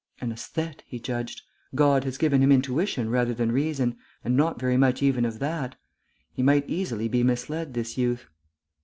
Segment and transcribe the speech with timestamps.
[0.19, 1.43] "An æsthete," he judged.
[1.75, 3.97] "God has given him intuition rather than reason.
[4.23, 5.75] And not very much even of that.
[6.33, 8.25] He might easily be misled, this youth."